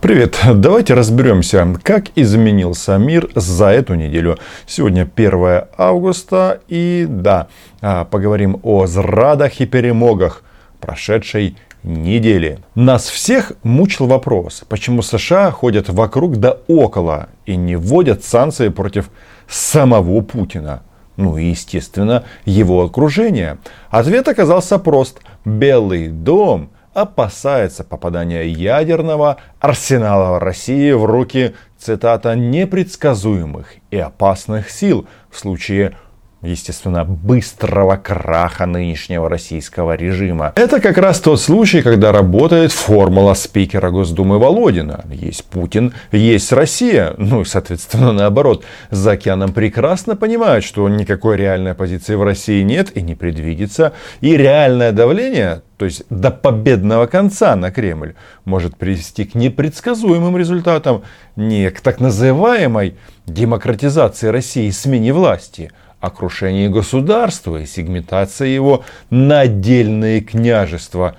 Привет! 0.00 0.38
Давайте 0.54 0.94
разберемся, 0.94 1.76
как 1.82 2.10
изменился 2.14 2.98
мир 2.98 3.30
за 3.34 3.70
эту 3.70 3.96
неделю. 3.96 4.38
Сегодня 4.64 5.02
1 5.12 5.62
августа 5.76 6.60
и 6.68 7.04
да, 7.08 7.48
а, 7.80 8.04
поговорим 8.04 8.60
о 8.62 8.86
зрадах 8.86 9.60
и 9.60 9.66
перемогах 9.66 10.44
прошедшей 10.78 11.56
недели. 11.82 12.60
Нас 12.76 13.08
всех 13.08 13.54
мучил 13.64 14.06
вопрос, 14.06 14.62
почему 14.68 15.02
США 15.02 15.50
ходят 15.50 15.88
вокруг 15.88 16.36
да 16.36 16.58
около 16.68 17.30
и 17.44 17.56
не 17.56 17.74
вводят 17.74 18.22
санкции 18.22 18.68
против 18.68 19.10
самого 19.48 20.20
Путина. 20.20 20.84
Ну 21.16 21.36
и, 21.38 21.46
естественно, 21.46 22.22
его 22.44 22.84
окружения. 22.84 23.58
Ответ 23.90 24.28
оказался 24.28 24.78
прост. 24.78 25.18
Белый 25.44 26.06
дом– 26.06 26.70
опасается 27.02 27.84
попадания 27.84 28.46
ядерного 28.46 29.38
арсенала 29.60 30.38
России 30.40 30.92
в 30.92 31.04
руки, 31.04 31.54
цитата, 31.78 32.34
непредсказуемых 32.34 33.74
и 33.90 33.98
опасных 33.98 34.70
сил 34.70 35.06
в 35.30 35.38
случае 35.38 35.96
естественно, 36.42 37.04
быстрого 37.04 37.96
краха 37.96 38.66
нынешнего 38.66 39.28
российского 39.28 39.96
режима. 39.96 40.52
Это 40.54 40.80
как 40.80 40.96
раз 40.98 41.20
тот 41.20 41.40
случай, 41.40 41.82
когда 41.82 42.12
работает 42.12 42.70
формула 42.72 43.34
спикера 43.34 43.90
Госдумы 43.90 44.38
Володина. 44.38 45.04
Есть 45.10 45.44
Путин, 45.44 45.94
есть 46.12 46.52
Россия. 46.52 47.14
Ну 47.18 47.42
и, 47.42 47.44
соответственно, 47.44 48.12
наоборот. 48.12 48.64
За 48.90 49.12
океаном 49.12 49.52
прекрасно 49.52 50.14
понимают, 50.14 50.64
что 50.64 50.88
никакой 50.88 51.36
реальной 51.36 51.72
оппозиции 51.72 52.14
в 52.14 52.22
России 52.22 52.62
нет 52.62 52.96
и 52.96 53.02
не 53.02 53.14
предвидится. 53.14 53.92
И 54.20 54.36
реальное 54.36 54.92
давление, 54.92 55.62
то 55.76 55.86
есть 55.86 56.04
до 56.08 56.30
победного 56.30 57.06
конца 57.06 57.56
на 57.56 57.72
Кремль, 57.72 58.14
может 58.44 58.76
привести 58.76 59.24
к 59.24 59.34
непредсказуемым 59.34 60.36
результатам, 60.36 61.02
не 61.34 61.70
к 61.70 61.80
так 61.80 61.98
называемой 62.00 62.96
демократизации 63.26 64.28
России, 64.28 64.70
смене 64.70 65.12
власти– 65.12 65.72
о 66.00 66.10
крушении 66.10 66.68
государства 66.68 67.58
и 67.58 67.66
сегментации 67.66 68.48
его 68.48 68.84
на 69.10 69.40
отдельные 69.40 70.20
княжества 70.20 71.16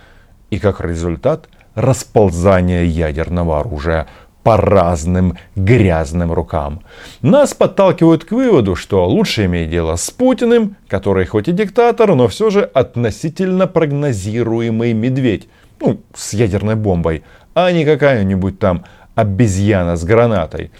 и 0.49 0.59
как 0.59 0.81
результат 0.81 1.49
расползания 1.75 2.83
ядерного 2.83 3.59
оружия 3.59 4.07
по 4.43 4.57
разным 4.57 5.37
грязным 5.55 6.31
рукам. 6.31 6.81
Нас 7.21 7.53
подталкивают 7.53 8.23
к 8.23 8.31
выводу, 8.31 8.75
что 8.75 9.05
лучше 9.05 9.45
иметь 9.45 9.69
дело 9.69 9.95
с 9.95 10.09
Путиным, 10.11 10.77
который 10.87 11.25
хоть 11.25 11.49
и 11.49 11.51
диктатор, 11.51 12.15
но 12.15 12.27
все 12.27 12.49
же 12.49 12.61
относительно 12.61 13.67
прогнозируемый 13.67 14.93
медведь, 14.93 15.49
ну, 15.79 16.01
с 16.15 16.33
ядерной 16.33 16.75
бомбой, 16.75 17.23
а 17.53 17.71
не 17.71 17.83
какая-нибудь 17.83 18.59
там 18.59 18.85
обезьяна 19.15 19.97
с 19.97 20.03
гранатой. 20.03 20.71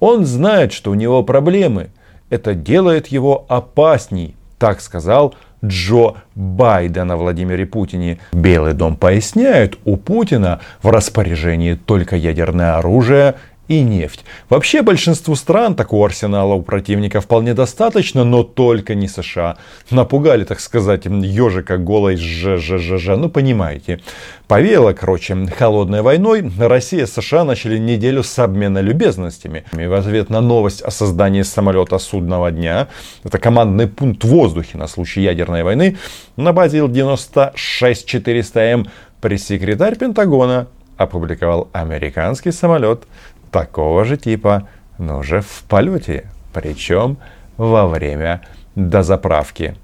Он 0.00 0.26
знает, 0.26 0.72
что 0.72 0.90
у 0.90 0.94
него 0.94 1.22
проблемы, 1.22 1.90
это 2.30 2.54
делает 2.54 3.08
его 3.08 3.44
опасней, 3.48 4.34
так 4.58 4.80
сказал 4.80 5.34
Джо 5.64 6.14
Байден 6.34 7.10
о 7.10 7.16
Владимире 7.16 7.66
Путине. 7.66 8.18
Белый 8.32 8.74
дом 8.74 8.96
поясняет, 8.96 9.78
у 9.84 9.96
Путина 9.96 10.60
в 10.82 10.90
распоряжении 10.90 11.74
только 11.74 12.16
ядерное 12.16 12.76
оружие 12.76 13.34
и 13.68 13.82
нефть. 13.82 14.24
Вообще 14.48 14.82
большинству 14.82 15.36
стран 15.36 15.74
такого 15.74 16.06
арсенала 16.06 16.54
у 16.54 16.62
противника 16.62 17.20
вполне 17.20 17.52
достаточно, 17.54 18.24
но 18.24 18.42
только 18.42 18.94
не 18.94 19.08
США. 19.08 19.58
Напугали, 19.90 20.44
так 20.44 20.60
сказать, 20.60 21.04
ежика 21.04 21.76
голой 21.76 22.16
ж-ж-ж-ж, 22.16 23.16
ну 23.16 23.28
понимаете. 23.28 24.00
Повеяло, 24.46 24.94
короче, 24.94 25.36
холодной 25.46 26.00
войной. 26.02 26.50
Россия 26.58 27.02
и 27.04 27.06
США 27.06 27.44
начали 27.44 27.78
неделю 27.78 28.22
с 28.22 28.38
обмена 28.38 28.80
любезностями. 28.80 29.64
И 29.78 29.86
в 29.86 29.92
ответ 29.92 30.30
на 30.30 30.40
новость 30.40 30.80
о 30.82 30.90
создании 30.90 31.42
самолета 31.42 31.98
судного 31.98 32.50
дня, 32.50 32.88
это 33.24 33.38
командный 33.38 33.86
пункт 33.86 34.24
в 34.24 34.28
воздухе 34.28 34.78
на 34.78 34.88
случай 34.88 35.20
ядерной 35.20 35.62
войны, 35.62 35.98
на 36.36 36.54
базе 36.54 36.78
Ил-96-400М 36.78 38.88
пресс-секретарь 39.20 39.96
Пентагона 39.96 40.68
опубликовал 40.96 41.68
американский 41.72 42.52
самолет 42.52 43.04
такого 43.50 44.04
же 44.04 44.16
типа, 44.16 44.68
но 44.98 45.18
уже 45.18 45.40
в 45.40 45.64
полете, 45.68 46.30
причем 46.52 47.18
во 47.56 47.86
время 47.86 48.42
дозаправки. 48.74 49.74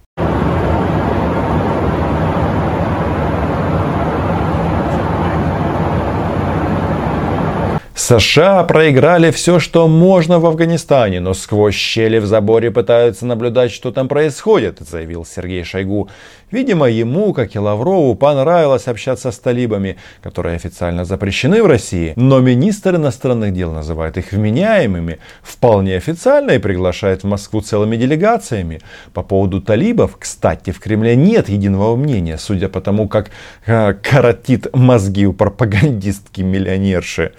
США 8.06 8.64
проиграли 8.64 9.30
все, 9.30 9.58
что 9.58 9.88
можно 9.88 10.38
в 10.38 10.44
Афганистане, 10.44 11.20
но 11.20 11.32
сквозь 11.32 11.74
щели 11.74 12.18
в 12.18 12.26
заборе 12.26 12.70
пытаются 12.70 13.24
наблюдать, 13.24 13.72
что 13.72 13.92
там 13.92 14.08
происходит, 14.08 14.80
заявил 14.80 15.24
Сергей 15.24 15.64
Шойгу. 15.64 16.10
Видимо, 16.54 16.88
ему, 16.88 17.32
как 17.32 17.56
и 17.56 17.58
Лаврову, 17.58 18.14
понравилось 18.14 18.86
общаться 18.86 19.32
с 19.32 19.38
талибами, 19.40 19.96
которые 20.22 20.54
официально 20.54 21.04
запрещены 21.04 21.60
в 21.60 21.66
России, 21.66 22.12
но 22.14 22.38
министр 22.38 22.94
иностранных 22.94 23.52
дел 23.52 23.72
называет 23.72 24.16
их 24.18 24.30
вменяемыми, 24.30 25.18
вполне 25.42 25.96
официально 25.96 26.52
и 26.52 26.58
приглашает 26.58 27.24
в 27.24 27.26
Москву 27.26 27.60
целыми 27.60 27.96
делегациями. 27.96 28.82
По 29.12 29.24
поводу 29.24 29.60
талибов, 29.60 30.16
кстати, 30.16 30.70
в 30.70 30.78
Кремле 30.78 31.16
нет 31.16 31.48
единого 31.48 31.96
мнения, 31.96 32.38
судя 32.38 32.68
по 32.68 32.80
тому, 32.80 33.08
как 33.08 33.32
э, 33.66 33.94
коротит 33.94 34.72
мозги 34.76 35.26
у 35.26 35.32
пропагандистки-миллионерши. 35.32 37.32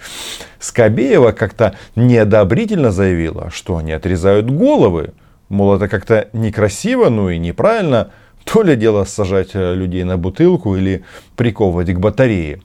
Скобеева 0.60 1.32
как-то 1.32 1.74
неодобрительно 1.94 2.92
заявила, 2.92 3.48
что 3.50 3.78
они 3.78 3.92
отрезают 3.92 4.50
головы. 4.50 5.14
Мол, 5.48 5.76
это 5.76 5.88
как-то 5.88 6.28
некрасиво, 6.34 7.08
ну 7.08 7.30
и 7.30 7.38
неправильно. 7.38 8.10
То 8.46 8.62
ли 8.62 8.76
дело 8.76 9.04
сажать 9.04 9.50
э, 9.54 9.74
людей 9.74 10.04
на 10.04 10.16
бутылку 10.16 10.76
или 10.76 11.02
приковывать 11.34 11.92
к 11.92 11.98
батарее. 11.98 12.60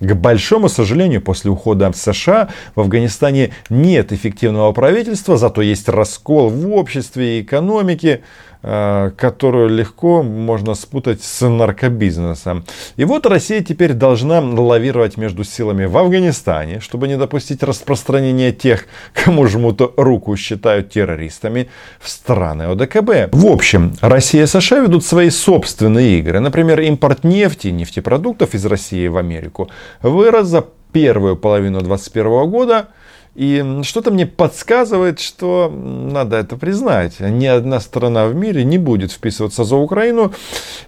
К 0.00 0.14
большому 0.14 0.68
сожалению, 0.68 1.22
после 1.22 1.52
ухода 1.52 1.92
США 1.92 2.48
в 2.74 2.80
Афганистане 2.80 3.54
нет 3.70 4.12
эффективного 4.12 4.72
правительства, 4.72 5.36
зато 5.36 5.62
есть 5.62 5.88
раскол 5.88 6.48
в 6.48 6.72
обществе 6.72 7.38
и 7.38 7.42
экономике. 7.42 8.22
Э, 8.64 9.10
которую 9.16 9.70
легко 9.70 10.22
можно 10.22 10.74
спутать 10.74 11.20
с 11.20 11.48
наркобизнесом. 11.48 12.64
И 12.94 13.04
вот 13.04 13.26
Россия 13.26 13.60
теперь 13.60 13.92
должна 13.92 14.38
лавировать 14.38 15.16
между 15.16 15.42
силами 15.42 15.84
в 15.86 15.98
Афганистане, 15.98 16.78
чтобы 16.78 17.08
не 17.08 17.16
допустить 17.16 17.64
распространения 17.64 18.52
тех, 18.52 18.84
кому 19.14 19.48
жмут 19.48 19.82
руку 19.96 20.36
считают 20.36 20.90
террористами, 20.90 21.70
в 21.98 22.08
страны 22.08 22.62
ОДКБ. 22.62 23.34
В 23.34 23.46
общем, 23.46 23.96
Россия 24.00 24.44
и 24.44 24.46
США 24.46 24.78
ведут 24.78 25.04
свои 25.04 25.30
собственные 25.30 26.20
игры. 26.20 26.38
Например, 26.38 26.78
импорт 26.82 27.24
нефти 27.24 27.66
и 27.66 27.72
нефтепродуктов 27.72 28.54
из 28.54 28.64
России 28.64 29.08
в 29.08 29.16
Америку 29.16 29.70
вырос 30.02 30.46
за 30.46 30.64
первую 30.92 31.36
половину 31.36 31.80
2021 31.80 32.48
года 32.48 32.88
и 33.34 33.80
что-то 33.82 34.10
мне 34.10 34.26
подсказывает, 34.26 35.18
что 35.18 35.70
надо 35.70 36.36
это 36.36 36.56
признать. 36.56 37.18
Ни 37.18 37.46
одна 37.46 37.80
страна 37.80 38.26
в 38.26 38.34
мире 38.34 38.62
не 38.62 38.76
будет 38.76 39.10
вписываться 39.10 39.64
за 39.64 39.76
Украину, 39.76 40.32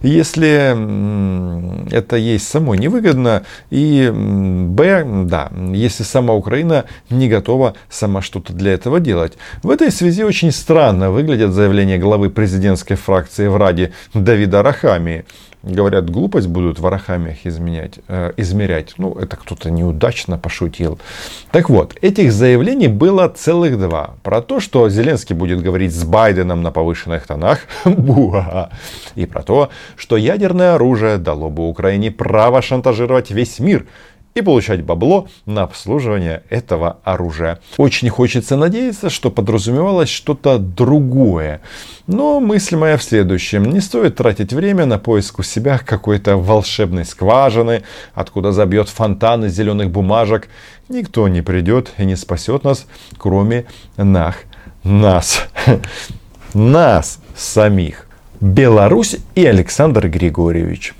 если 0.00 0.74
это 1.90 2.16
ей 2.16 2.38
самой 2.38 2.76
невыгодно. 2.78 3.44
И 3.70 4.10
Б, 4.12 5.04
да, 5.24 5.50
если 5.72 6.02
сама 6.02 6.34
Украина 6.34 6.84
не 7.08 7.28
готова 7.28 7.74
сама 7.88 8.20
что-то 8.20 8.52
для 8.52 8.72
этого 8.72 9.00
делать. 9.00 9.32
В 9.62 9.70
этой 9.70 9.90
связи 9.90 10.22
очень 10.22 10.52
странно 10.52 11.10
выглядят 11.10 11.52
заявления 11.52 11.96
главы 11.96 12.28
президентской 12.28 12.96
фракции 12.96 13.46
в 13.46 13.56
Раде 13.56 13.92
Давида 14.12 14.62
Рахами 14.62 15.24
говорят, 15.64 16.10
глупость 16.10 16.48
будут 16.48 16.78
в 16.78 16.86
арахамиях 16.86 17.46
изменять, 17.46 17.98
э, 18.08 18.32
измерять. 18.36 18.94
Ну, 18.98 19.14
это 19.14 19.36
кто-то 19.36 19.70
неудачно 19.70 20.38
пошутил. 20.38 20.98
Так 21.50 21.70
вот, 21.70 21.96
этих 22.02 22.32
заявлений 22.32 22.88
было 22.88 23.28
целых 23.28 23.78
два. 23.78 24.14
Про 24.22 24.40
то, 24.42 24.60
что 24.60 24.88
Зеленский 24.88 25.34
будет 25.34 25.62
говорить 25.62 25.94
с 25.94 26.04
Байденом 26.04 26.62
на 26.62 26.70
повышенных 26.70 27.26
тонах. 27.26 27.60
И 29.14 29.26
про 29.26 29.42
то, 29.42 29.70
что 29.96 30.16
ядерное 30.16 30.74
оружие 30.74 31.18
дало 31.18 31.50
бы 31.50 31.68
Украине 31.68 32.10
право 32.10 32.62
шантажировать 32.62 33.30
весь 33.30 33.58
мир 33.58 33.86
и 34.34 34.42
получать 34.42 34.82
бабло 34.82 35.28
на 35.46 35.62
обслуживание 35.62 36.42
этого 36.50 36.98
оружия. 37.04 37.60
Очень 37.76 38.10
хочется 38.10 38.56
надеяться, 38.56 39.10
что 39.10 39.30
подразумевалось 39.30 40.08
что-то 40.08 40.58
другое. 40.58 41.60
Но 42.06 42.40
мысль 42.40 42.76
моя 42.76 42.96
в 42.96 43.02
следующем. 43.02 43.64
Не 43.64 43.80
стоит 43.80 44.16
тратить 44.16 44.52
время 44.52 44.86
на 44.86 44.98
поиск 44.98 45.38
у 45.38 45.42
себя 45.42 45.78
какой-то 45.78 46.36
волшебной 46.36 47.04
скважины, 47.04 47.82
откуда 48.12 48.52
забьет 48.52 48.88
фонтан 48.88 49.44
из 49.44 49.54
зеленых 49.54 49.90
бумажек. 49.90 50.48
Никто 50.88 51.28
не 51.28 51.42
придет 51.42 51.92
и 51.96 52.04
не 52.04 52.16
спасет 52.16 52.64
нас, 52.64 52.86
кроме 53.16 53.66
нах, 53.96 54.36
нас. 54.82 55.46
Нас 56.54 57.18
самих. 57.34 58.06
Беларусь 58.40 59.16
и 59.34 59.44
Александр 59.44 60.08
Григорьевич. 60.08 60.94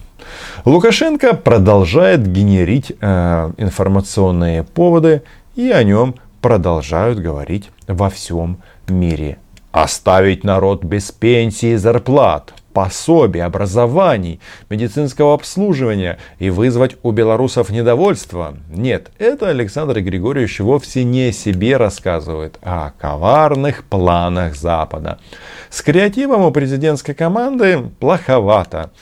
Лукашенко 0.65 1.35
продолжает 1.35 2.27
генерить 2.27 2.93
э, 2.99 3.53
информационные 3.59 4.63
поводы 4.63 5.23
и 5.57 5.71
о 5.71 5.83
нем 5.83 6.15
продолжают 6.41 7.19
говорить 7.19 7.71
во 7.87 8.09
всем 8.09 8.63
мире. 8.89 9.37
Оставить 9.73 10.43
народ 10.43 10.83
без 10.83 11.13
пенсии 11.13 11.73
и 11.73 11.77
зарплат, 11.77 12.55
пособий, 12.73 13.43
образований, 13.43 14.41
медицинского 14.71 15.35
обслуживания 15.35 16.19
и 16.39 16.49
вызвать 16.49 16.97
у 17.03 17.11
белорусов 17.11 17.69
недовольство. 17.69 18.57
Нет, 18.71 19.11
это 19.19 19.51
Александр 19.51 20.01
Григорьевич 20.01 20.61
вовсе 20.61 21.05
не 21.05 21.33
себе 21.33 21.77
рассказывает, 21.77 22.59
а 22.63 22.87
о 22.87 22.91
коварных 22.93 23.85
планах 23.85 24.57
Запада. 24.57 25.19
С 25.69 25.83
креативом 25.83 26.43
у 26.43 26.51
президентской 26.53 27.13
команды 27.13 27.83
плоховато 28.01 28.93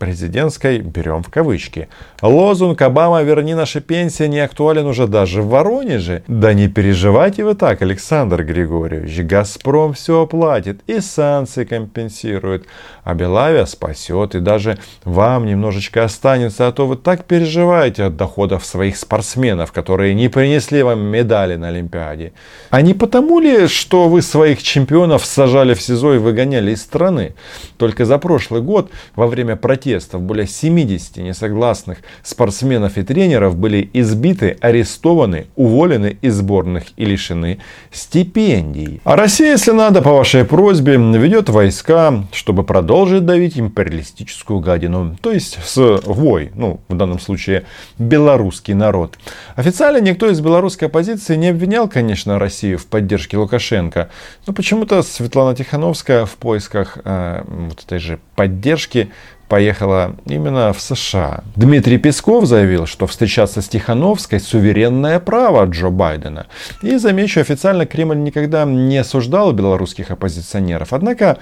президентской 0.00 0.78
берем 0.78 1.22
в 1.22 1.28
кавычки. 1.28 1.88
Лозунг 2.22 2.80
«Обама, 2.80 3.22
верни 3.22 3.54
наши 3.54 3.82
пенсии» 3.82 4.24
не 4.24 4.40
актуален 4.40 4.86
уже 4.86 5.06
даже 5.06 5.42
в 5.42 5.48
Воронеже. 5.48 6.22
Да 6.26 6.54
не 6.54 6.68
переживайте 6.68 7.44
вы 7.44 7.54
так, 7.54 7.82
Александр 7.82 8.42
Григорьевич. 8.42 9.20
«Газпром» 9.20 9.92
все 9.92 10.22
оплатит 10.22 10.80
и 10.86 11.00
санкции 11.00 11.64
компенсирует. 11.64 12.64
А 13.04 13.14
Белавия 13.14 13.66
спасет 13.66 14.34
и 14.34 14.40
даже 14.40 14.78
вам 15.04 15.44
немножечко 15.44 16.04
останется. 16.04 16.66
А 16.66 16.72
то 16.72 16.86
вы 16.86 16.96
так 16.96 17.26
переживаете 17.26 18.04
от 18.04 18.16
доходов 18.16 18.64
своих 18.64 18.96
спортсменов, 18.96 19.70
которые 19.70 20.14
не 20.14 20.28
принесли 20.28 20.82
вам 20.82 21.00
медали 21.00 21.56
на 21.56 21.68
Олимпиаде. 21.68 22.32
А 22.70 22.80
не 22.80 22.94
потому 22.94 23.38
ли, 23.38 23.68
что 23.68 24.08
вы 24.08 24.22
своих 24.22 24.62
чемпионов 24.62 25.26
сажали 25.26 25.74
в 25.74 25.82
СИЗО 25.82 26.14
и 26.14 26.18
выгоняли 26.18 26.70
из 26.70 26.80
страны? 26.80 27.34
Только 27.76 28.06
за 28.06 28.16
прошлый 28.16 28.62
год 28.62 28.90
во 29.14 29.26
время 29.26 29.56
протеста 29.56 29.89
протестов 29.90 30.22
более 30.22 30.46
70 30.46 31.16
несогласных 31.16 31.98
спортсменов 32.22 32.96
и 32.96 33.02
тренеров 33.02 33.56
были 33.56 33.90
избиты, 33.92 34.56
арестованы, 34.60 35.46
уволены 35.56 36.16
из 36.22 36.34
сборных 36.34 36.84
и 36.96 37.04
лишены 37.04 37.58
стипендий. 37.90 39.00
А 39.04 39.16
Россия, 39.16 39.52
если 39.52 39.72
надо, 39.72 40.00
по 40.02 40.12
вашей 40.12 40.44
просьбе, 40.44 40.96
ведет 40.96 41.48
войска, 41.48 42.24
чтобы 42.32 42.62
продолжить 42.62 43.26
давить 43.26 43.58
империалистическую 43.58 44.60
гадину. 44.60 45.16
То 45.20 45.32
есть 45.32 45.58
с 45.62 46.00
вой, 46.04 46.52
ну 46.54 46.80
в 46.88 46.96
данном 46.96 47.18
случае 47.18 47.64
белорусский 47.98 48.74
народ. 48.74 49.18
Официально 49.56 50.00
никто 50.00 50.28
из 50.30 50.40
белорусской 50.40 50.88
оппозиции 50.88 51.36
не 51.36 51.48
обвинял, 51.48 51.88
конечно, 51.88 52.38
Россию 52.38 52.78
в 52.78 52.86
поддержке 52.86 53.36
Лукашенко. 53.36 54.08
Но 54.46 54.52
почему-то 54.52 55.02
Светлана 55.02 55.54
Тихановская 55.56 56.26
в 56.26 56.36
поисках 56.36 56.98
э, 57.04 57.42
вот 57.46 57.82
этой 57.84 57.98
же 57.98 58.20
поддержки 58.36 59.10
поехала 59.50 60.14
именно 60.26 60.72
в 60.72 60.80
США. 60.80 61.42
Дмитрий 61.56 61.98
Песков 61.98 62.46
заявил, 62.46 62.86
что 62.86 63.06
встречаться 63.08 63.60
с 63.60 63.68
Тихановской– 63.68 64.38
суверенное 64.40 65.18
право 65.18 65.66
Джо 65.66 65.90
Байдена. 65.90 66.46
И, 66.82 66.96
замечу, 66.96 67.40
официально 67.40 67.84
Кремль 67.84 68.22
никогда 68.22 68.64
не 68.64 68.98
осуждал 68.98 69.52
белорусских 69.52 70.12
оппозиционеров. 70.12 70.92
Однако, 70.92 71.38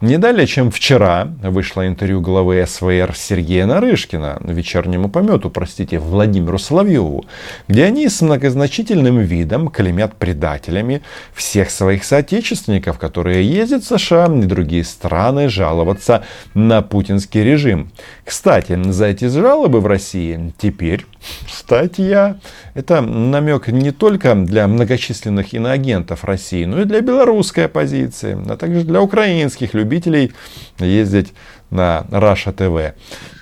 не 0.00 0.18
далее, 0.18 0.46
чем 0.46 0.70
вчера, 0.70 1.28
вышло 1.42 1.86
интервью 1.86 2.20
главы 2.20 2.64
СВР 2.64 3.14
Сергея 3.16 3.66
Нарышкина, 3.66 4.38
вечернему 4.44 5.08
помету, 5.08 5.50
простите, 5.50 5.98
Владимиру 5.98 6.58
Соловьеву, 6.58 7.24
где 7.66 7.86
они 7.86 8.08
с 8.08 8.20
многозначительным 8.20 9.18
видом 9.18 9.68
клеймят 9.68 10.14
предателями 10.14 11.02
всех 11.34 11.70
своих 11.70 12.04
соотечественников, 12.04 13.00
которые 13.00 13.44
ездят 13.44 13.82
в 13.82 13.98
США 13.98 14.26
и 14.26 14.42
другие 14.42 14.84
страны 14.84 15.48
жаловаться 15.48 16.22
на 16.54 16.82
путинский 16.82 17.47
режим. 17.48 17.90
Кстати, 18.24 18.78
за 18.90 19.06
эти 19.06 19.26
жалобы 19.26 19.80
в 19.80 19.86
России 19.86 20.52
теперь 20.58 21.06
статья. 21.50 22.38
Это 22.74 23.00
намек 23.00 23.68
не 23.68 23.90
только 23.90 24.34
для 24.34 24.68
многочисленных 24.68 25.54
иноагентов 25.54 26.24
России, 26.24 26.64
но 26.64 26.82
и 26.82 26.84
для 26.84 27.00
белорусской 27.00 27.66
оппозиции, 27.66 28.38
а 28.48 28.56
также 28.56 28.84
для 28.84 29.00
украинских 29.00 29.74
любителей 29.74 30.32
ездить 30.78 31.32
на 31.70 32.06
Раша 32.10 32.52
ТВ. 32.52 32.94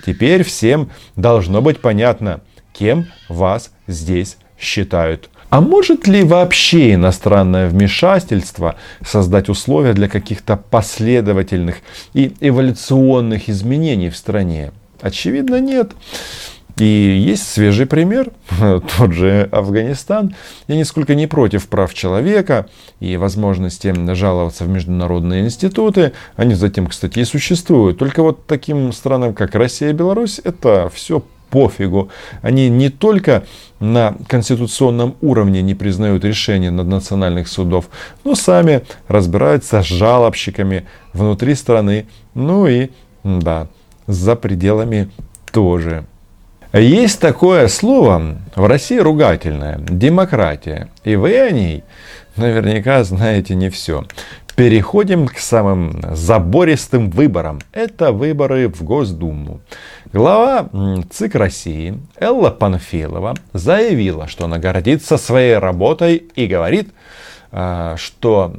Теперь 0.05 0.43
всем 0.43 0.89
должно 1.15 1.61
быть 1.61 1.79
понятно, 1.79 2.41
кем 2.73 3.07
вас 3.29 3.71
здесь 3.87 4.37
считают 4.59 5.29
а 5.49 5.61
может 5.61 6.07
ли 6.07 6.23
вообще 6.23 6.95
иностранное 6.95 7.69
вмешательство 7.69 8.75
создать 9.05 9.49
условия 9.49 9.93
для 9.93 10.09
каких-то 10.09 10.57
последовательных 10.57 11.77
и 12.13 12.33
эволюционных 12.41 13.49
изменений 13.49 14.09
в 14.09 14.17
стране? 14.17 14.71
Очевидно, 15.01 15.59
нет. 15.59 15.91
И 16.79 16.85
есть 16.85 17.47
свежий 17.47 17.87
пример, 17.87 18.31
тот 18.97 19.13
же 19.13 19.49
Афганистан. 19.51 20.35
Я 20.67 20.75
нисколько 20.75 21.15
не 21.15 21.25
против 21.25 21.67
прав 21.67 21.93
человека 21.93 22.67
и 22.99 23.17
возможности 23.17 23.93
жаловаться 24.13 24.65
в 24.65 24.69
международные 24.69 25.43
институты. 25.43 26.11
Они 26.35 26.53
затем, 26.53 26.87
кстати, 26.87 27.19
и 27.19 27.25
существуют. 27.25 27.97
Только 27.97 28.21
вот 28.21 28.45
таким 28.45 28.91
странам, 28.91 29.33
как 29.33 29.55
Россия 29.55 29.89
и 29.89 29.93
Беларусь, 29.93 30.39
это 30.43 30.91
все 30.93 31.23
пофигу. 31.49 32.09
Они 32.41 32.69
не 32.69 32.89
только 32.89 33.43
на 33.79 34.15
конституционном 34.27 35.15
уровне 35.21 35.61
не 35.61 35.75
признают 35.75 36.23
решения 36.25 36.71
наднациональных 36.71 37.47
судов, 37.47 37.89
но 38.23 38.35
сами 38.35 38.83
разбираются 39.07 39.81
с 39.81 39.85
жалобщиками 39.85 40.85
внутри 41.13 41.55
страны, 41.55 42.07
ну 42.33 42.67
и, 42.67 42.89
да, 43.23 43.67
за 44.07 44.35
пределами 44.35 45.09
тоже. 45.51 46.05
Есть 46.73 47.21
такое 47.21 47.67
слово 47.69 48.37
в 48.55 48.65
России 48.65 48.97
ругательное– 48.97 49.77
демократия. 49.89 50.89
И 51.03 51.15
вы 51.15 51.39
о 51.39 51.49
ней 51.49 51.83
наверняка 52.35 53.03
знаете 53.03 53.55
не 53.55 53.69
все. 53.69 54.03
Переходим 54.57 55.27
к 55.27 55.37
самым 55.37 56.01
забористым 56.15 57.11
выборам. 57.11 57.59
Это 57.73 58.11
выборы 58.11 58.69
в 58.69 58.81
Госдуму. 58.81 59.61
Глава 60.11 60.67
ЦИК 61.11 61.35
России 61.35 61.99
Элла 62.19 62.49
Панфилова 62.49 63.35
заявила, 63.53 64.27
что 64.27 64.45
она 64.45 64.57
гордится 64.57 65.17
своей 65.17 65.59
работой 65.59 66.15
и 66.15 66.47
говорит, 66.47 66.89
что 67.51 68.53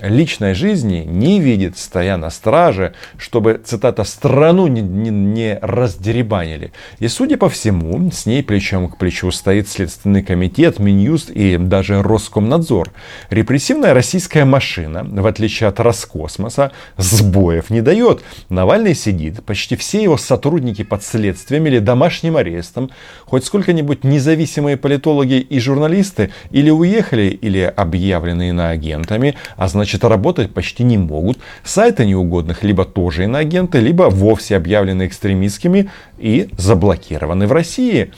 личной 0.00 0.54
жизни 0.54 1.04
не 1.06 1.40
видит, 1.40 1.76
стоя 1.76 2.16
на 2.16 2.30
страже, 2.30 2.94
чтобы, 3.16 3.60
цитата, 3.64 4.04
страну 4.04 4.66
не, 4.66 4.80
не, 4.80 5.10
не 5.10 5.58
раздеребанили. 5.60 6.72
И, 6.98 7.08
судя 7.08 7.36
по 7.36 7.48
всему, 7.48 8.10
с 8.10 8.26
ней 8.26 8.42
плечом 8.42 8.88
к 8.88 8.96
плечу 8.96 9.30
стоит 9.30 9.68
Следственный 9.68 10.22
комитет, 10.22 10.78
Минюст 10.78 11.30
и 11.30 11.56
даже 11.56 12.02
Роскомнадзор. 12.02 12.90
Репрессивная 13.30 13.94
российская 13.94 14.44
машина, 14.44 15.04
в 15.04 15.26
отличие 15.26 15.68
от 15.68 15.80
Роскосмоса, 15.80 16.72
сбоев 16.96 17.70
не 17.70 17.80
дает. 17.80 18.22
Навальный 18.48 18.94
сидит, 18.94 19.44
почти 19.44 19.76
все 19.76 20.02
его 20.02 20.16
сотрудники 20.16 20.84
под 20.84 21.02
следствием 21.02 21.66
или 21.66 21.78
домашним 21.78 22.36
арестом. 22.36 22.90
Хоть 23.26 23.44
сколько-нибудь 23.44 24.04
независимые 24.04 24.76
политологи 24.76 25.40
и 25.40 25.58
журналисты 25.58 26.30
или 26.50 26.70
уехали, 26.70 27.38
или 27.40 27.72
объявлены 27.80 28.50
иноагентами, 28.50 29.36
а 29.56 29.68
значит 29.68 30.04
работать 30.04 30.52
почти 30.52 30.84
не 30.84 30.98
могут. 30.98 31.38
Сайты 31.64 32.06
неугодных 32.06 32.62
либо 32.62 32.84
тоже 32.84 33.24
иноагенты, 33.24 33.80
либо 33.80 34.04
вовсе 34.04 34.56
объявлены 34.56 35.06
экстремистскими 35.06 35.90
и 36.18 36.48
заблокированы 36.56 37.46
в 37.46 37.52
России. 37.52 38.12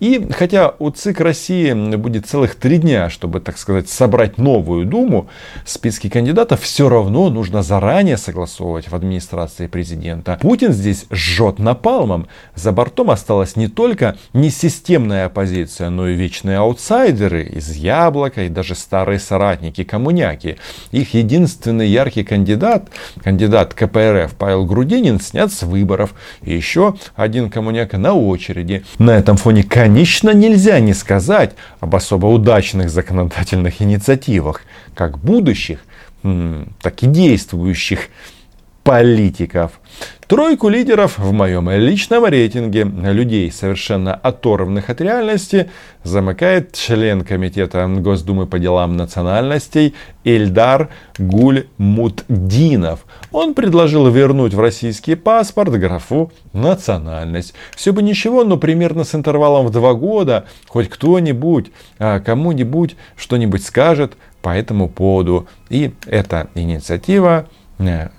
И 0.00 0.28
хотя 0.30 0.74
у 0.78 0.90
ЦИК 0.90 1.20
России 1.20 1.72
будет 1.96 2.26
целых 2.26 2.54
три 2.54 2.78
дня, 2.78 3.10
чтобы, 3.10 3.40
так 3.40 3.58
сказать, 3.58 3.88
собрать 3.88 4.38
новую 4.38 4.86
Думу, 4.86 5.28
списки 5.64 6.08
кандидатов 6.08 6.60
все 6.60 6.88
равно 6.88 7.30
нужно 7.30 7.62
заранее 7.62 8.16
согласовывать 8.16 8.88
в 8.88 8.94
администрации 8.94 9.66
президента. 9.66 10.38
Путин 10.40 10.72
здесь 10.72 11.06
жжет 11.10 11.58
напалмом. 11.58 12.28
За 12.54 12.70
бортом 12.70 13.10
осталась 13.10 13.56
не 13.56 13.68
только 13.68 14.16
несистемная 14.32 15.26
оппозиция, 15.26 15.90
но 15.90 16.08
и 16.08 16.14
вечные 16.14 16.58
аутсайдеры 16.58 17.42
из 17.42 17.72
Яблока 17.72 18.44
и 18.44 18.48
даже 18.48 18.74
старые 18.74 19.07
соратники, 19.16 19.82
коммуняки. 19.84 20.58
Их 20.92 21.14
единственный 21.14 21.88
яркий 21.88 22.24
кандидат, 22.24 22.90
кандидат 23.24 23.72
КПРФ 23.72 24.34
Павел 24.34 24.66
Грудинин, 24.66 25.18
снят 25.20 25.50
с 25.50 25.62
выборов. 25.62 26.14
И 26.42 26.54
еще 26.54 26.96
один 27.16 27.48
коммуняка 27.48 27.96
на 27.96 28.12
очереди. 28.12 28.84
На 28.98 29.12
этом 29.12 29.38
фоне, 29.38 29.62
конечно, 29.62 30.34
нельзя 30.34 30.78
не 30.80 30.92
сказать 30.92 31.54
об 31.80 31.96
особо 31.96 32.26
удачных 32.26 32.90
законодательных 32.90 33.80
инициативах, 33.80 34.62
как 34.94 35.18
будущих, 35.18 35.78
так 36.82 37.02
и 37.02 37.06
действующих 37.06 38.08
политиков. 38.88 39.80
Тройку 40.28 40.70
лидеров 40.70 41.18
в 41.18 41.30
моем 41.30 41.68
личном 41.68 42.24
рейтинге 42.24 42.84
людей, 42.84 43.52
совершенно 43.52 44.14
оторванных 44.14 44.88
от 44.88 45.02
реальности, 45.02 45.70
замыкает 46.04 46.72
член 46.72 47.22
Комитета 47.22 47.86
Госдумы 47.86 48.46
по 48.46 48.58
делам 48.58 48.96
национальностей 48.96 49.94
Эльдар 50.24 50.88
Гульмутдинов. 51.18 53.04
Он 53.30 53.52
предложил 53.52 54.08
вернуть 54.08 54.54
в 54.54 54.60
российский 54.60 55.16
паспорт 55.16 55.72
графу 55.72 56.32
«национальность». 56.54 57.52
Все 57.76 57.92
бы 57.92 58.02
ничего, 58.02 58.42
но 58.42 58.56
примерно 58.56 59.04
с 59.04 59.14
интервалом 59.14 59.66
в 59.66 59.70
два 59.70 59.92
года 59.92 60.46
хоть 60.66 60.88
кто-нибудь, 60.88 61.72
а, 61.98 62.20
кому-нибудь 62.20 62.96
что-нибудь 63.16 63.66
скажет 63.66 64.16
по 64.40 64.48
этому 64.48 64.88
поводу. 64.88 65.46
И 65.68 65.92
эта 66.06 66.48
инициатива 66.54 67.48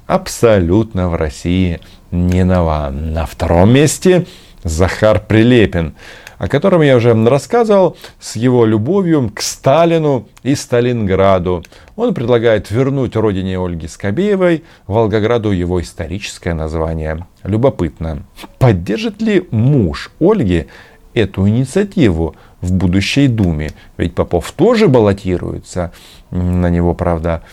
абсолютно 0.08 1.10
в 1.10 1.16
России 1.16 1.80
не 2.12 2.44
нова. 2.44 2.90
На 2.92 3.26
втором 3.26 3.74
месте 3.74 4.26
Захар 4.64 5.24
Прилепин, 5.26 5.96
о 6.38 6.48
котором 6.48 6.82
я 6.82 6.96
уже 6.96 7.14
рассказывал, 7.26 7.98
с 8.20 8.36
его 8.36 8.66
любовью 8.66 9.30
к 9.34 9.42
Сталину 9.42 10.28
и 10.44 10.56
Сталинграду. 10.56 11.64
Он 11.96 12.14
предлагает 12.14 12.72
вернуть 12.72 13.16
родине 13.16 13.60
Ольги 13.60 13.88
Скобеевой 13.88 14.64
Волгограду 14.88 15.52
его 15.52 15.82
историческое 15.82 16.54
название. 16.54 17.28
Любопытно, 17.44 18.24
поддержит 18.58 19.22
ли 19.22 19.48
муж 19.52 20.12
Ольги 20.20 20.68
эту 21.14 21.48
инициативу 21.48 22.36
в 22.62 22.72
будущей 22.72 23.28
Думе? 23.28 23.72
Ведь 23.98 24.16
Попов 24.16 24.52
тоже 24.54 24.88
баллотируется. 24.88 25.92
На 26.32 26.70
него, 26.70 26.94
правда, 26.94 27.44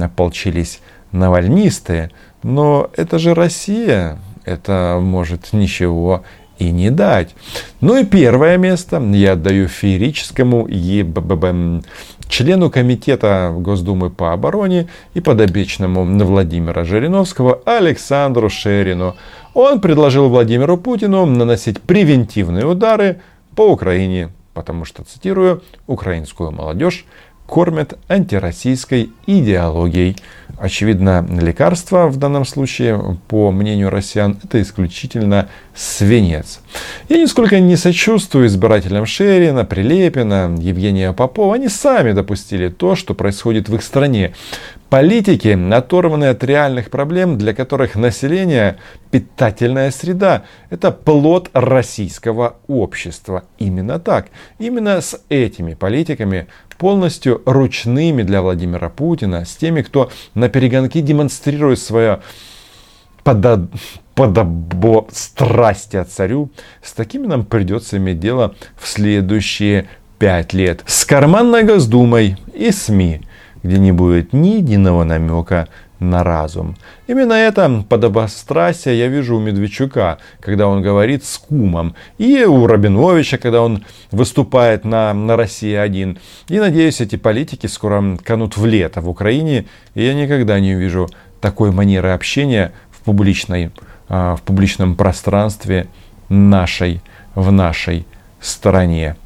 ополчились 0.00 0.80
навальнисты. 1.12 2.10
Но 2.42 2.90
это 2.96 3.18
же 3.18 3.34
Россия. 3.34 4.18
Это 4.44 4.98
может 5.00 5.52
ничего 5.52 6.22
и 6.58 6.70
не 6.70 6.90
дать. 6.90 7.34
Ну 7.80 7.96
и 7.96 8.04
первое 8.04 8.56
место 8.56 9.00
я 9.12 9.32
отдаю 9.32 9.68
феерическому 9.68 10.66
ЕББ, 10.68 11.84
члену 12.28 12.70
комитета 12.70 13.54
Госдумы 13.56 14.10
по 14.10 14.32
обороне 14.32 14.88
и 15.14 15.20
подопечному 15.20 16.04
Владимира 16.24 16.84
Жириновского 16.84 17.60
Александру 17.64 18.50
Шерину. 18.50 19.16
Он 19.54 19.80
предложил 19.80 20.28
Владимиру 20.28 20.76
Путину 20.76 21.26
наносить 21.26 21.80
превентивные 21.80 22.66
удары 22.66 23.20
по 23.54 23.62
Украине, 23.62 24.30
потому 24.54 24.84
что, 24.84 25.04
цитирую, 25.04 25.62
украинскую 25.86 26.50
молодежь 26.52 27.06
кормят 27.48 27.98
антироссийской 28.08 29.10
идеологией. 29.26 30.16
Очевидно, 30.58 31.26
лекарство 31.40 32.08
в 32.08 32.18
данном 32.18 32.44
случае, 32.44 33.16
по 33.26 33.50
мнению 33.50 33.88
россиян, 33.88 34.38
это 34.44 34.60
исключительно 34.60 35.48
свинец. 35.74 36.60
Я 37.08 37.16
нисколько 37.16 37.58
не 37.58 37.76
сочувствую 37.76 38.48
избирателям 38.48 39.06
Шерина, 39.06 39.64
Прилепина, 39.64 40.54
Евгения 40.58 41.12
Попова. 41.14 41.54
Они 41.54 41.68
сами 41.68 42.12
допустили 42.12 42.68
то, 42.68 42.94
что 42.96 43.14
происходит 43.14 43.70
в 43.70 43.74
их 43.74 43.82
стране. 43.82 44.34
Политики 44.90 45.48
оторваны 45.72 46.26
от 46.26 46.42
реальных 46.44 46.88
проблем, 46.90 47.36
для 47.36 47.52
которых 47.52 47.94
население– 47.94 48.78
питательная 49.10 49.90
среда. 49.90 50.44
Это 50.70 50.90
плод 50.90 51.50
российского 51.52 52.56
общества. 52.68 53.44
Именно 53.58 53.98
так. 53.98 54.28
Именно 54.58 55.02
с 55.02 55.20
этими 55.28 55.74
политиками 55.74 56.46
полностью 56.78 57.42
ручными 57.44 58.22
для 58.22 58.40
Владимира 58.40 58.88
Путина, 58.88 59.44
с 59.44 59.56
теми, 59.56 59.82
кто 59.82 60.10
на 60.34 60.48
перегонки 60.48 61.02
демонстрирует 61.02 61.80
свое 61.80 62.20
подо... 63.24 63.68
подобострастие 64.14 66.04
царю, 66.04 66.50
с 66.82 66.92
такими 66.92 67.26
нам 67.26 67.44
придется 67.44 67.98
иметь 67.98 68.20
дело 68.20 68.54
в 68.78 68.88
следующие 68.88 69.86
пять 70.18 70.52
лет. 70.54 70.82
С 70.86 71.04
карманной 71.04 71.64
Госдумой 71.64 72.36
и 72.54 72.70
СМИ, 72.70 73.20
где 73.68 73.78
не 73.78 73.92
будет 73.92 74.32
ни 74.32 74.56
единого 74.56 75.04
намека 75.04 75.68
на 76.00 76.24
разум. 76.24 76.76
Именно 77.06 77.34
это 77.34 77.84
подобострастие 77.88 78.98
я 78.98 79.08
вижу 79.08 79.36
у 79.36 79.40
Медведчука, 79.40 80.18
когда 80.40 80.68
он 80.68 80.80
говорит 80.80 81.24
с 81.24 81.36
кумом. 81.36 81.94
И 82.16 82.44
у 82.44 82.66
Рабиновича, 82.66 83.36
когда 83.36 83.62
он 83.62 83.84
выступает 84.10 84.84
на, 84.84 85.12
на 85.12 85.36
России-1. 85.36 86.18
И 86.48 86.58
надеюсь, 86.58 87.00
эти 87.00 87.16
политики 87.16 87.66
скоро 87.66 88.16
канут 88.24 88.56
в 88.56 88.64
лето 88.64 89.00
в 89.02 89.08
Украине. 89.08 89.66
И 89.94 90.02
я 90.02 90.14
никогда 90.14 90.60
не 90.60 90.74
увижу 90.74 91.08
такой 91.40 91.70
манеры 91.70 92.10
общения 92.10 92.72
в, 92.90 93.00
публичной, 93.00 93.70
а, 94.08 94.36
в 94.36 94.42
публичном 94.42 94.94
пространстве 94.94 95.88
нашей, 96.28 97.02
в 97.34 97.52
нашей 97.52 98.06
стране. 98.40 99.16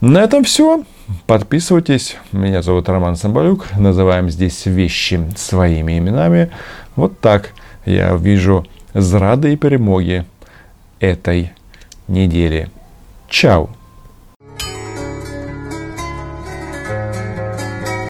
На 0.00 0.22
этом 0.22 0.44
все. 0.44 0.84
Подписывайтесь. 1.26 2.16
Меня 2.32 2.62
зовут 2.62 2.88
Роман 2.88 3.16
Самбалюк. 3.16 3.66
Называем 3.76 4.30
здесь 4.30 4.64
вещи 4.66 5.20
своими 5.36 5.98
именами. 5.98 6.50
Вот 6.96 7.20
так 7.20 7.50
я 7.84 8.14
вижу 8.14 8.66
зрады 8.94 9.52
и 9.52 9.56
перемоги 9.56 10.24
этой 11.00 11.52
недели. 12.08 12.70
Чао! 13.28 13.68